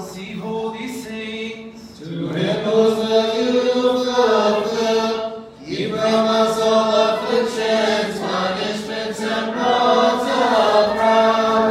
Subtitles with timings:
[0.00, 1.98] See holy saints.
[1.98, 10.22] To him whose the youth of good, he from us all afflictions, punishments, and brought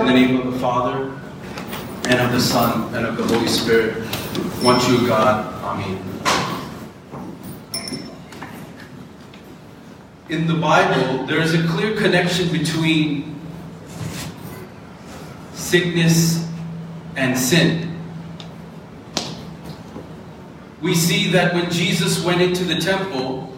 [0.02, 1.20] In the name of the Father,
[2.10, 4.04] and of the Son, and of the Holy Spirit,
[4.62, 5.54] one true God.
[5.64, 5.98] Amen.
[10.30, 13.40] In the Bible, there is a clear connection between
[15.54, 16.48] sickness
[17.16, 17.97] and sin.
[20.82, 23.54] We see that when Jesus went into the temple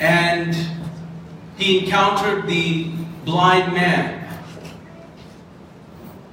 [0.00, 0.56] and
[1.56, 2.90] he encountered the
[3.24, 4.26] blind man,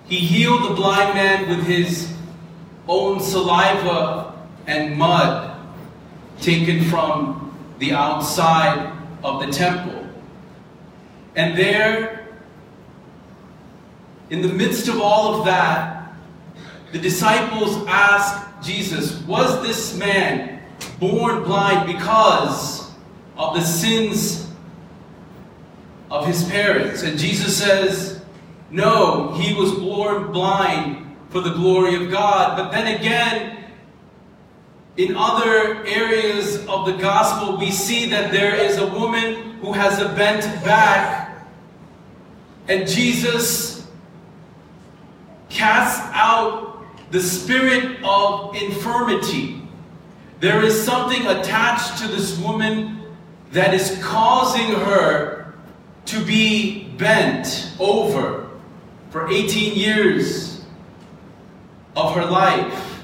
[0.05, 2.13] he healed the blind man with his
[2.87, 4.33] own saliva
[4.65, 5.59] and mud
[6.39, 10.07] taken from the outside of the temple.
[11.35, 12.27] And there,
[14.29, 15.96] in the midst of all of that,
[16.91, 20.61] the disciples asked Jesus, Was this man
[20.99, 22.91] born blind because
[23.35, 24.49] of the sins
[26.09, 27.03] of his parents?
[27.03, 28.23] And Jesus says,
[28.71, 32.57] No, he was born blind for the glory of God.
[32.57, 33.65] But then again,
[34.97, 39.99] in other areas of the gospel, we see that there is a woman who has
[39.99, 41.45] a bent back,
[42.67, 43.87] and Jesus
[45.49, 49.61] casts out the spirit of infirmity.
[50.39, 53.01] There is something attached to this woman
[53.51, 55.53] that is causing her
[56.05, 58.49] to be bent over
[59.09, 60.65] for 18 years
[61.95, 63.03] of her life.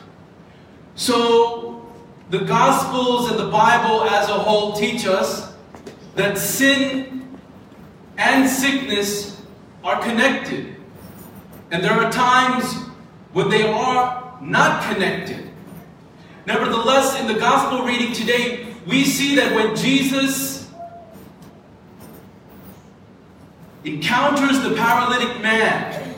[0.95, 1.91] So
[2.29, 5.53] the Gospels and the Bible as a whole teach us
[6.15, 7.37] that sin
[8.17, 9.41] and sickness
[9.83, 10.75] are connected.
[11.71, 12.75] And there are times
[13.33, 15.49] when they are not connected.
[16.45, 20.69] Nevertheless, in the Gospel reading today, we see that when Jesus
[23.83, 26.15] encounters the paralytic man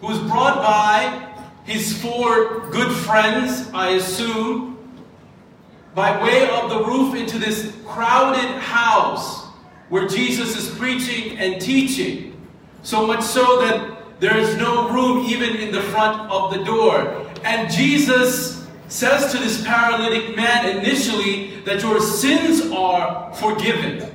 [0.00, 1.28] who is brought by
[1.64, 4.78] his four good friends, I assume,
[5.94, 9.46] by way of the roof into this crowded house
[9.88, 12.40] where Jesus is preaching and teaching.
[12.82, 17.26] So much so that there is no room even in the front of the door.
[17.42, 24.14] And Jesus says to this paralytic man initially that your sins are forgiven.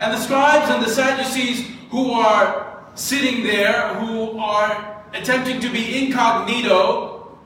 [0.00, 6.06] And the scribes and the Sadducees who are sitting there, who are attempting to be
[6.06, 7.38] incognito,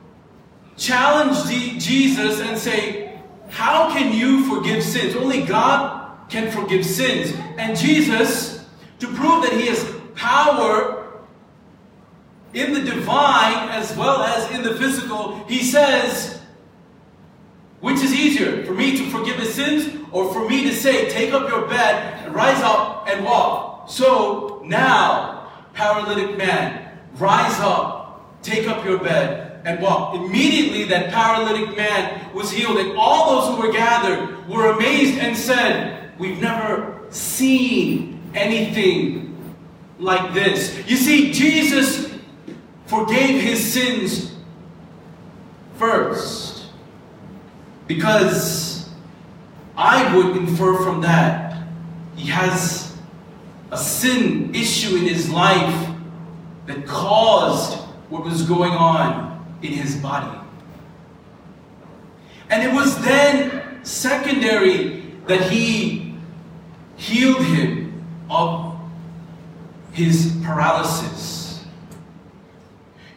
[0.77, 1.49] challenge
[1.83, 3.19] Jesus and say,
[3.49, 5.15] How can you forgive sins?
[5.15, 7.33] Only God can forgive sins.
[7.57, 8.65] And Jesus,
[8.99, 10.98] to prove that He has power
[12.53, 16.41] in the divine as well as in the physical, He says,
[17.79, 21.33] Which is easier, for me to forgive his sins or for me to say, Take
[21.33, 23.89] up your bed, and rise up and walk?
[23.89, 30.15] So now, paralytic man, rise up, take up your bed, and walk.
[30.15, 35.35] Immediately that paralytic man was healed, and all those who were gathered were amazed and
[35.37, 39.55] said, We've never seen anything
[39.99, 40.77] like this.
[40.87, 42.08] You see, Jesus
[42.89, 44.35] forgave his sins
[45.77, 46.65] first.
[47.87, 48.89] Because
[49.77, 51.63] I would infer from that
[52.15, 52.97] he has
[53.71, 55.89] a sin issue in his life
[56.65, 57.79] that caused
[58.09, 60.37] what was going on in his body.
[62.49, 66.15] And it was then secondary that he
[66.97, 68.77] healed him of
[69.93, 71.38] his paralysis.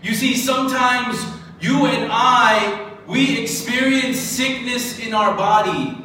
[0.02, 1.24] You see, sometimes
[1.60, 5.96] you and I, we experience sickness in our body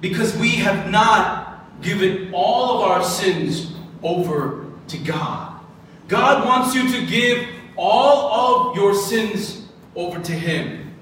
[0.00, 3.72] because we have not given all of our sins
[4.02, 5.60] over to God.
[6.08, 9.66] God wants you to give all of your sins
[9.96, 10.94] over to Him.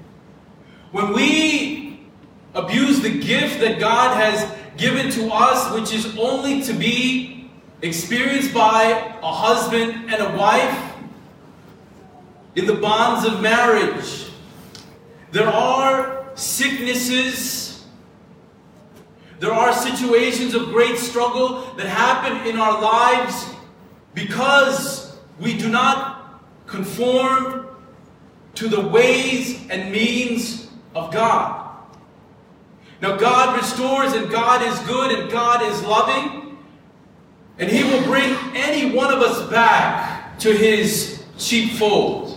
[0.91, 1.99] When we
[2.55, 7.51] abuse the gift that God has given to us, which is only to be
[7.81, 8.83] experienced by
[9.21, 10.82] a husband and a wife
[12.55, 14.29] in the bonds of marriage,
[15.31, 17.85] there are sicknesses,
[19.39, 23.53] there are situations of great struggle that happen in our lives
[24.13, 27.67] because we do not conform
[28.55, 31.63] to the ways and means of God.
[33.01, 36.57] Now, God restores, and God is good, and God is loving,
[37.59, 42.32] and He will bring any one of us back to His sheepfold.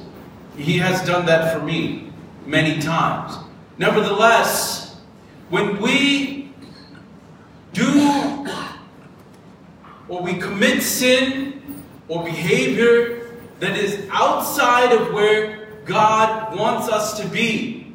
[0.56, 2.12] He has done that for me
[2.46, 3.36] many times.
[3.78, 4.96] Nevertheless,
[5.50, 6.52] when we
[7.72, 8.46] do
[10.08, 17.28] or we commit sin or behavior that is outside of where God wants us to
[17.28, 17.94] be,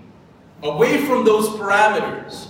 [0.64, 2.48] away from those parameters,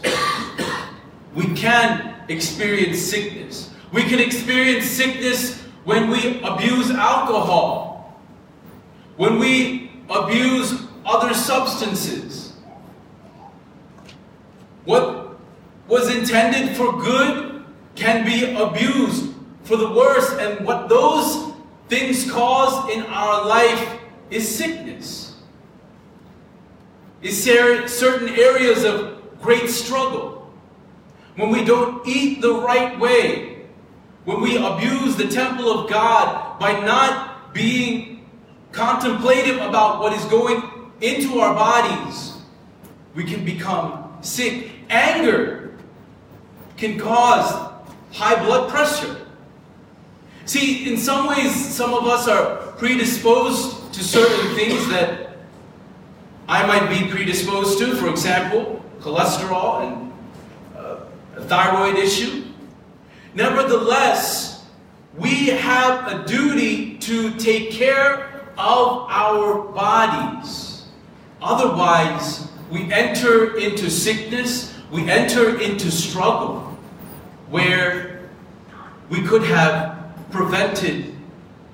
[1.34, 3.74] we can experience sickness.
[3.94, 8.20] We can experience sickness when we abuse alcohol,
[9.18, 9.81] when we
[10.12, 12.54] abuse other substances.
[14.86, 15.38] What
[15.88, 17.64] was intended for good
[17.96, 21.54] can be abused for the worse, and what those
[21.88, 24.00] things cause in our life
[24.30, 25.36] is sickness.
[27.22, 30.52] Is certain areas of great struggle.
[31.36, 33.66] When we don't eat the right way,
[34.26, 38.11] when we abuse the temple of God by not being
[38.72, 40.64] contemplative about what is going
[41.02, 42.34] into our bodies,
[43.16, 44.72] we can become sick.
[44.90, 45.78] Anger
[46.78, 47.72] can cause
[48.12, 49.18] high blood pressure.
[50.46, 55.38] See, in some ways, some of us are predisposed to certain things that
[56.48, 57.96] I might be predisposed to.
[57.96, 60.14] For example, cholesterol and
[60.76, 60.98] uh,
[61.36, 62.46] a thyroid issue.
[63.34, 64.66] Nevertheless,
[65.18, 70.86] we have a duty to take care of our bodies.
[71.42, 76.60] Otherwise, we enter into sickness, we enter into struggle
[77.50, 78.30] where
[79.10, 81.14] we could have prevented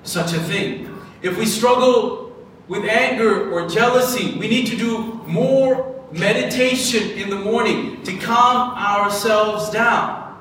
[0.02, 0.92] such a thing.
[1.22, 2.34] If we struggle
[2.68, 8.76] with anger or jealousy, we need to do more meditation in the morning to calm
[8.76, 10.36] ourselves down.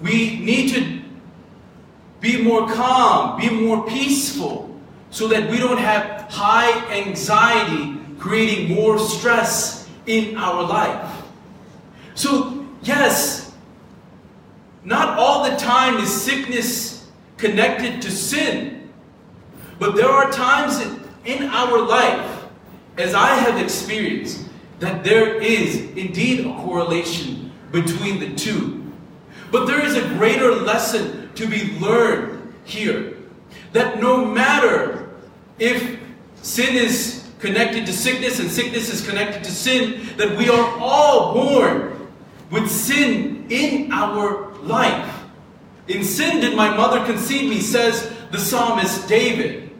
[0.00, 1.02] We need to
[2.20, 4.73] be more calm, be more peaceful,
[5.14, 11.22] so that we don't have high anxiety creating more stress in our life.
[12.16, 13.54] So, yes,
[14.82, 18.90] not all the time is sickness connected to sin,
[19.78, 20.84] but there are times
[21.24, 22.46] in our life,
[22.98, 24.48] as I have experienced,
[24.80, 28.92] that there is indeed a correlation between the two.
[29.52, 33.16] But there is a greater lesson to be learned here.
[33.72, 35.03] That no matter
[35.58, 36.00] if
[36.42, 41.34] sin is connected to sickness and sickness is connected to sin, that we are all
[41.34, 42.10] born
[42.50, 45.22] with sin in our life.
[45.88, 49.70] In sin did my mother conceive me, says the psalmist David.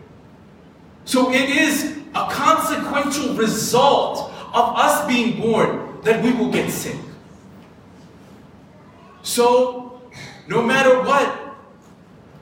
[1.06, 6.96] So it is a consequential result of us being born that we will get sick.
[9.22, 10.02] So,
[10.46, 11.56] no matter what,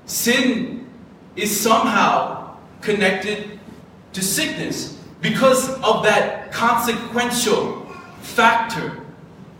[0.04, 0.90] sin
[1.36, 2.41] is somehow
[2.82, 3.58] connected
[4.12, 7.86] to sickness because of that consequential
[8.20, 9.00] factor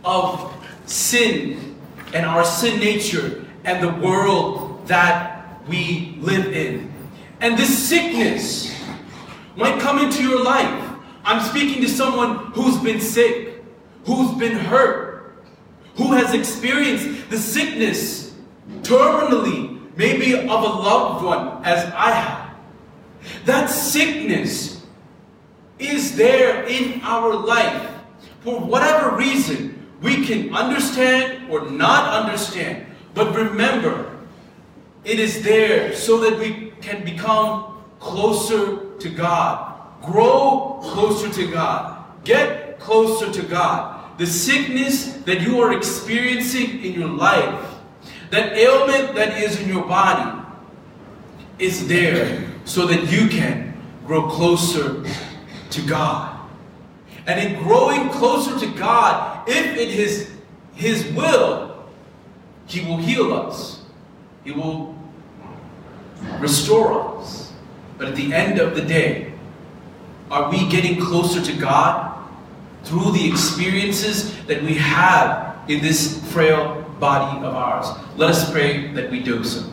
[0.05, 0.53] of
[0.85, 1.75] sin
[2.13, 6.91] and our sin nature and the world that we live in.
[7.39, 8.77] And this sickness
[9.55, 10.89] might come into your life.
[11.23, 13.63] I'm speaking to someone who's been sick,
[14.05, 15.35] who's been hurt,
[15.95, 18.35] who has experienced the sickness
[18.81, 22.42] terminally, maybe of a loved one, as I have.
[23.45, 24.85] That sickness
[25.79, 27.91] is there in our life.
[28.41, 32.85] For whatever reason, we can understand or not understand.
[33.13, 34.19] But remember,
[35.03, 40.01] it is there so that we can become closer to God.
[40.01, 42.03] Grow closer to God.
[42.23, 47.65] Get closer to God the sickness that you are experiencing in your life,
[48.29, 50.39] that ailment that is in your body,
[51.59, 53.73] is there so that you can
[54.05, 55.03] grow closer
[55.69, 56.39] to God.
[57.25, 60.31] And in growing closer to God, if it is
[60.73, 61.85] His will,
[62.67, 63.81] He will heal us.
[64.43, 64.97] He will
[66.39, 67.53] restore us.
[67.97, 69.33] But at the end of the day,
[70.29, 72.13] are we getting closer to God?
[72.83, 77.87] through the experiences that we have in this frail body of ours.
[78.17, 79.69] Let us pray that we do so.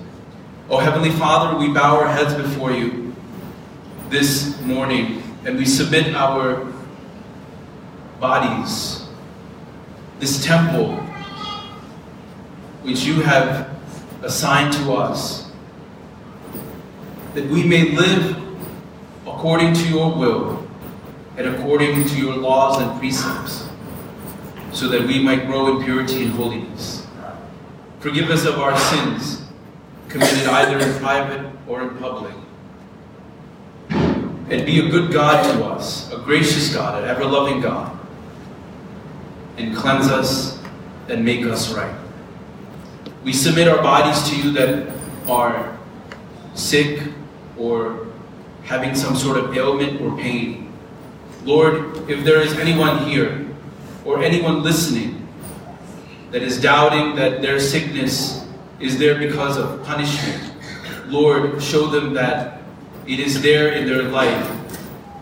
[0.72, 3.12] Oh, Heavenly Father, we bow our heads before you
[4.08, 6.64] this morning and we submit our
[8.20, 9.08] bodies,
[10.20, 10.94] this temple
[12.84, 13.76] which you have
[14.22, 15.50] assigned to us,
[17.34, 18.36] that we may live
[19.26, 20.68] according to your will
[21.36, 23.68] and according to your laws and precepts,
[24.72, 27.08] so that we might grow in purity and holiness.
[27.98, 29.39] Forgive us of our sins,
[30.10, 32.34] committed either in private or in public.
[34.50, 37.96] and be a good God to us, a gracious God, an ever loving God,
[39.56, 40.58] and cleanse us
[41.08, 41.94] and make us right.
[43.22, 44.92] We submit our bodies to you that
[45.28, 45.78] are
[46.54, 47.00] sick
[47.56, 48.08] or
[48.64, 50.72] having some sort of ailment or pain.
[51.44, 53.46] Lord, if there is anyone here
[54.04, 55.28] or anyone listening
[56.32, 58.46] that is doubting that their sickness
[58.80, 60.54] is there because of punishment,
[61.06, 62.62] Lord, show them that
[63.06, 64.50] it is there in their life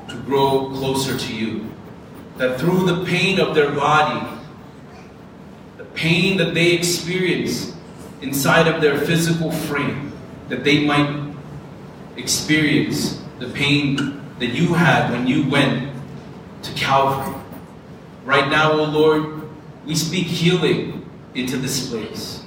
[0.08, 1.72] to grow closer to you.
[2.36, 4.26] That through the pain of their body,
[5.76, 7.74] the pain that they experience
[8.22, 10.12] inside of their physical frame,
[10.48, 11.34] that they might
[12.16, 15.92] experience the pain that you had when you went
[16.62, 17.34] to Calvary.
[18.24, 19.48] Right now, O Lord,
[19.84, 22.37] we speak healing into this place.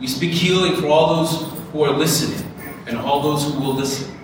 [0.00, 2.50] We speak healing for all those who are listening
[2.86, 4.16] and all those who will listen.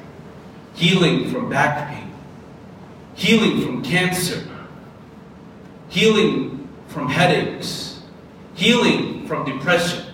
[0.74, 2.12] Healing from back pain,
[3.14, 4.42] healing from cancer,
[5.88, 8.00] healing from headaches,
[8.54, 10.04] healing from depression,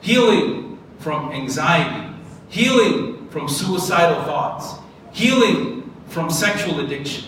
[0.00, 2.14] healing from anxiety,
[2.48, 4.74] healing from suicidal thoughts,
[5.12, 7.24] healing from sexual addiction,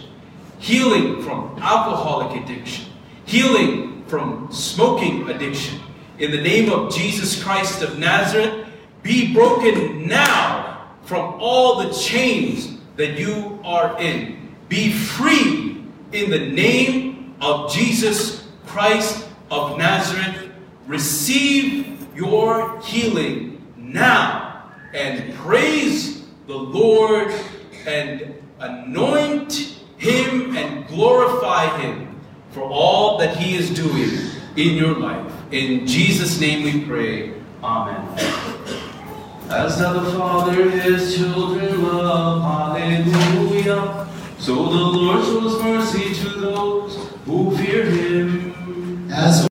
[0.59, 2.87] healing from alcoholic addiction,
[3.25, 5.81] healing from smoking addiction.
[6.19, 8.67] In the name of Jesus Christ of Nazareth,
[9.05, 14.57] be broken now from all the chains that you are in.
[14.69, 20.51] Be free in the name of Jesus Christ of Nazareth.
[20.89, 27.33] Receive your healing now and praise the Lord
[27.87, 32.21] and anoint him and glorify him
[32.51, 34.11] for all that he is doing
[34.57, 35.28] in your life.
[35.51, 37.33] In Jesus' name we pray.
[37.63, 38.07] Amen.
[39.49, 42.43] As the Father his children love,
[42.77, 44.07] hallelujah.
[44.39, 49.11] So the Lord shows mercy to those who fear him.
[49.11, 49.47] As